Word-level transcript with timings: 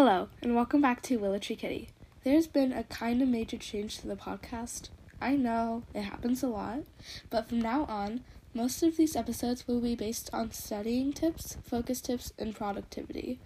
Hello, 0.00 0.28
and 0.40 0.54
welcome 0.54 0.80
back 0.80 1.02
to 1.02 1.16
Willow 1.16 1.40
Tree 1.40 1.56
Kitty. 1.56 1.88
There's 2.22 2.46
been 2.46 2.72
a 2.72 2.84
kind 2.84 3.20
of 3.20 3.26
major 3.26 3.56
change 3.56 3.98
to 3.98 4.06
the 4.06 4.14
podcast. 4.14 4.90
I 5.20 5.34
know 5.34 5.82
it 5.92 6.02
happens 6.02 6.40
a 6.40 6.46
lot, 6.46 6.84
but 7.30 7.48
from 7.48 7.60
now 7.60 7.82
on, 7.86 8.20
most 8.54 8.80
of 8.84 8.96
these 8.96 9.16
episodes 9.16 9.66
will 9.66 9.80
be 9.80 9.96
based 9.96 10.30
on 10.32 10.52
studying 10.52 11.12
tips, 11.12 11.56
focus 11.64 12.00
tips, 12.00 12.32
and 12.38 12.54
productivity. 12.54 13.40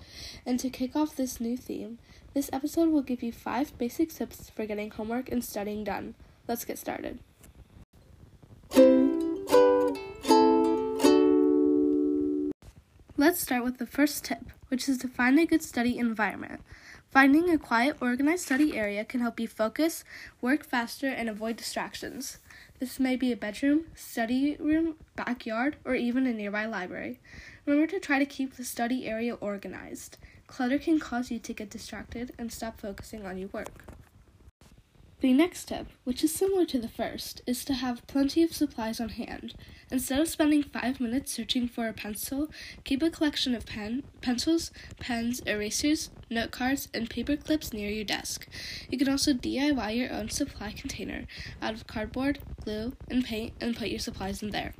And 0.45 0.61
to 0.61 0.69
kick 0.69 0.95
off 0.95 1.17
this 1.17 1.41
new 1.41 1.57
theme, 1.57 1.99
this 2.35 2.51
episode 2.53 2.91
will 2.91 3.01
give 3.01 3.23
you 3.23 3.33
five 3.33 3.79
basic 3.79 4.13
tips 4.13 4.51
for 4.51 4.67
getting 4.67 4.91
homework 4.91 5.33
and 5.33 5.43
studying 5.43 5.85
done. 5.85 6.17
Let's 6.47 6.67
get 6.67 6.77
started. 6.79 7.19
Let's 13.17 13.41
start 13.41 13.65
with 13.65 13.79
the 13.79 13.87
first 13.87 14.25
tip, 14.25 14.52
which 14.73 14.89
is 14.89 14.97
to 14.97 15.07
find 15.07 15.39
a 15.39 15.45
good 15.45 15.63
study 15.63 15.99
environment. 15.99 16.63
Finding 17.11 17.51
a 17.51 17.59
quiet, 17.59 17.95
organized 18.01 18.47
study 18.47 18.75
area 18.75 19.05
can 19.05 19.21
help 19.21 19.39
you 19.39 19.47
focus, 19.47 20.03
work 20.41 20.65
faster, 20.65 21.09
and 21.09 21.29
avoid 21.29 21.59
distractions. 21.59 22.39
This 22.81 22.99
may 22.99 23.15
be 23.17 23.31
a 23.31 23.37
bedroom, 23.37 23.85
study 23.95 24.57
room, 24.59 24.95
backyard, 25.15 25.77
or 25.85 25.95
even 25.95 26.27
a 26.27 26.33
nearby 26.33 26.65
library. 26.65 27.21
Remember 27.67 27.87
to 27.89 28.01
try 28.01 28.19
to 28.19 28.25
keep 28.25 28.57
the 28.57 28.65
study 28.65 29.07
area 29.07 29.35
organized. 29.35 30.17
Clutter 30.47 30.79
can 30.79 30.99
cause 30.99 31.31
you 31.31 31.39
to 31.41 31.53
get 31.53 31.69
distracted 31.69 32.33
and 32.39 32.51
stop 32.51 32.81
focusing 32.81 33.27
on 33.27 33.37
your 33.37 33.51
work. 33.53 33.85
The 35.23 35.33
next 35.33 35.67
tip, 35.67 35.87
which 36.03 36.25
is 36.25 36.35
similar 36.35 36.67
to 36.67 36.81
the 36.81 36.89
first, 36.89 37.43
is 37.47 37.65
to 37.67 37.75
have 37.75 38.05
plenty 38.09 38.43
of 38.43 38.53
supplies 38.53 38.99
on 38.99 39.11
hand. 39.11 39.55
Instead 39.89 40.19
of 40.19 40.27
spending 40.29 40.65
five 40.65 40.99
minutes 40.99 41.31
searching 41.31 41.69
for 41.69 41.87
a 41.87 41.93
pencil, 41.93 42.51
keep 42.83 43.05
a 43.05 43.09
collection 43.09 43.55
of 43.55 43.65
pen, 43.65 44.03
pencils, 44.21 44.73
pens, 44.99 45.39
erasers, 45.47 46.11
note 46.29 46.51
cards, 46.51 46.89
and 46.93 47.09
paper 47.09 47.37
clips 47.37 47.73
near 47.73 47.89
your 47.89 48.05
desk. 48.05 48.49
You 48.91 48.99
can 48.99 49.09
also 49.09 49.33
DIY 49.33 49.97
your 49.97 50.13
own 50.13 50.29
supply 50.29 50.73
container 50.73 51.27
out 51.63 51.75
of 51.75 51.87
cardboard, 51.87 52.41
glue, 52.65 52.95
and 53.09 53.25
paint 53.25 53.53
and 53.61 53.77
put 53.77 53.91
your 53.91 54.01
supplies 54.01 54.43
in 54.43 54.51
there. 54.51 54.75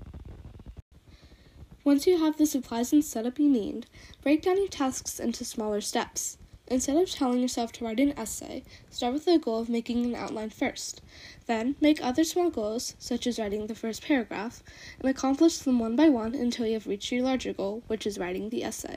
Once 1.85 2.05
you 2.05 2.19
have 2.19 2.37
the 2.37 2.47
supplies 2.47 2.93
and 2.93 3.05
setup 3.05 3.39
you 3.39 3.49
need, 3.49 3.87
break 4.25 4.43
down 4.43 4.57
your 4.57 4.67
tasks 4.67 5.21
into 5.21 5.45
smaller 5.45 5.81
steps. 5.81 6.37
Instead 6.73 6.97
of 6.97 7.11
telling 7.11 7.39
yourself 7.39 7.71
to 7.71 7.85
write 7.85 8.01
an 8.01 8.19
essay, 8.19 8.65
start 8.89 9.13
with 9.13 9.27
the 9.27 9.39
goal 9.39 9.61
of 9.61 9.69
making 9.69 10.07
an 10.07 10.15
outline 10.15 10.49
first. 10.49 11.03
Then, 11.47 11.77
make 11.83 12.03
other 12.03 12.25
small 12.25 12.49
goals, 12.49 12.95
such 12.99 13.27
as 13.27 13.39
writing 13.39 13.67
the 13.67 13.75
first 13.75 14.03
paragraph, 14.03 14.63
and 14.99 15.11
accomplish 15.11 15.59
them 15.59 15.79
one 15.79 15.97
by 15.97 16.09
one 16.09 16.35
until 16.35 16.67
you 16.67 16.73
have 16.73 16.87
reached 16.87 17.13
your 17.13 17.25
larger 17.25 17.53
goal, 17.53 17.83
which 17.89 18.07
is 18.07 18.19
writing 18.19 18.49
the 18.49 18.65
essay. 18.65 18.97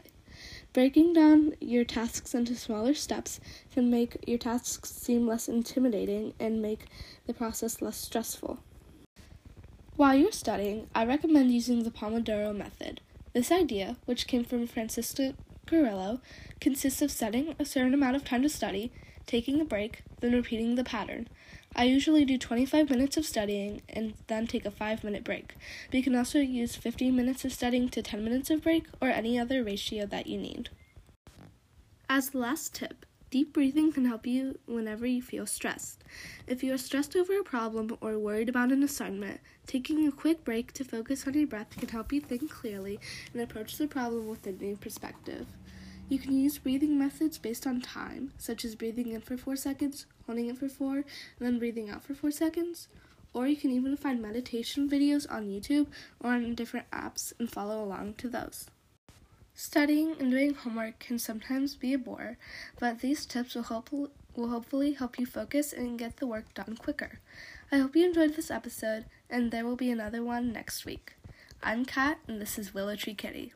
Breaking 0.71 1.11
down 1.11 1.55
your 1.59 1.83
tasks 1.83 2.33
into 2.33 2.55
smaller 2.55 2.93
steps 2.93 3.41
can 3.73 3.89
make 3.89 4.23
your 4.25 4.37
tasks 4.37 4.89
seem 4.91 5.27
less 5.27 5.49
intimidating 5.49 6.33
and 6.39 6.61
make 6.61 6.85
the 7.27 7.33
process 7.33 7.81
less 7.81 7.97
stressful. 7.97 8.59
While 9.97 10.15
you're 10.15 10.31
studying, 10.31 10.87
I 10.95 11.03
recommend 11.03 11.51
using 11.51 11.83
the 11.83 11.91
Pomodoro 11.91 12.55
method. 12.55 13.01
This 13.33 13.51
idea, 13.51 13.97
which 14.05 14.27
came 14.27 14.45
from 14.45 14.65
Francesco 14.65 15.33
Cirillo 15.65 16.19
consists 16.61 17.01
of 17.01 17.11
setting 17.11 17.55
a 17.57 17.65
certain 17.65 17.93
amount 17.93 18.15
of 18.15 18.23
time 18.23 18.41
to 18.43 18.49
study, 18.49 18.91
taking 19.25 19.59
a 19.59 19.65
break, 19.65 20.03
then 20.19 20.33
repeating 20.33 20.75
the 20.75 20.83
pattern. 20.83 21.27
I 21.75 21.85
usually 21.85 22.23
do 22.23 22.37
25 22.37 22.89
minutes 22.89 23.17
of 23.17 23.25
studying 23.25 23.81
and 23.89 24.13
then 24.27 24.47
take 24.47 24.65
a 24.65 24.71
5 24.71 25.03
minute 25.03 25.23
break. 25.23 25.55
But 25.87 25.97
you 25.97 26.03
can 26.03 26.15
also 26.15 26.39
use 26.39 26.75
15 26.75 27.15
minutes 27.15 27.43
of 27.43 27.51
studying 27.51 27.89
to 27.89 28.01
10 28.01 28.23
minutes 28.23 28.49
of 28.49 28.63
break 28.63 28.85
or 29.01 29.09
any 29.09 29.37
other 29.37 29.63
ratio 29.63 30.05
that 30.05 30.27
you 30.27 30.37
need. 30.37 30.69
As 32.07 32.29
the 32.29 32.37
last 32.37 32.73
tip, 32.73 33.05
deep 33.35 33.51
breathing 33.51 33.91
can 33.91 34.05
help 34.05 34.25
you 34.25 34.57
whenever 34.65 35.05
you 35.05 35.21
feel 35.21 35.45
stressed. 35.45 36.05
If 36.47 36.63
you 36.63 36.73
are 36.73 36.77
stressed 36.77 37.17
over 37.17 37.37
a 37.37 37.43
problem 37.43 37.97
or 37.99 38.17
worried 38.17 38.47
about 38.47 38.71
an 38.71 38.81
assignment, 38.81 39.41
taking 39.67 40.07
a 40.07 40.11
quick 40.13 40.45
break 40.45 40.71
to 40.71 40.85
focus 40.85 41.27
on 41.27 41.33
your 41.33 41.45
breath 41.45 41.75
can 41.77 41.89
help 41.89 42.13
you 42.13 42.21
think 42.21 42.49
clearly 42.49 42.97
and 43.33 43.41
approach 43.41 43.75
the 43.75 43.89
problem 43.89 44.29
with 44.29 44.47
a 44.47 44.53
new 44.53 44.77
perspective. 44.77 45.47
You 46.07 46.17
can 46.17 46.39
use 46.39 46.57
breathing 46.59 46.97
methods 46.97 47.37
based 47.37 47.67
on 47.67 47.81
time, 47.81 48.31
such 48.37 48.63
as 48.63 48.73
breathing 48.73 49.11
in 49.11 49.19
for 49.19 49.35
4 49.35 49.57
seconds, 49.57 50.05
holding 50.25 50.47
it 50.47 50.57
for 50.57 50.69
4, 50.69 50.95
and 50.95 51.05
then 51.41 51.59
breathing 51.59 51.89
out 51.89 52.05
for 52.05 52.13
4 52.13 52.31
seconds. 52.31 52.87
Or 53.33 53.47
you 53.47 53.57
can 53.57 53.71
even 53.71 53.97
find 53.97 54.21
meditation 54.21 54.89
videos 54.89 55.29
on 55.29 55.49
YouTube 55.49 55.87
or 56.21 56.29
on 56.29 56.55
different 56.55 56.89
apps 56.91 57.33
and 57.37 57.51
follow 57.51 57.83
along 57.83 58.13
to 58.19 58.29
those. 58.29 58.69
Studying 59.57 60.17
and 60.19 60.31
doing 60.31 60.53
homework 60.53 60.99
can 60.99 61.17
sometimes 61.17 61.75
be 61.75 61.93
a 61.93 61.97
bore, 61.97 62.37
but 62.77 62.99
these 62.99 63.25
tips 63.25 63.55
will, 63.55 63.63
help, 63.63 63.89
will 63.89 64.49
hopefully 64.49 64.91
help 64.91 65.17
you 65.17 65.25
focus 65.25 65.71
and 65.71 65.97
get 65.97 66.17
the 66.17 66.27
work 66.27 66.53
done 66.53 66.75
quicker. 66.77 67.19
I 67.71 67.77
hope 67.77 67.95
you 67.95 68.05
enjoyed 68.05 68.35
this 68.35 68.51
episode, 68.51 69.05
and 69.29 69.51
there 69.51 69.63
will 69.63 69.77
be 69.77 69.89
another 69.89 70.21
one 70.21 70.51
next 70.51 70.83
week. 70.83 71.13
I'm 71.63 71.85
Kat, 71.85 72.19
and 72.27 72.41
this 72.41 72.59
is 72.59 72.73
Willow 72.73 72.97
Tree 72.97 73.13
Kitty. 73.15 73.53